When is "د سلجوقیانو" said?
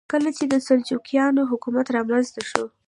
0.47-1.49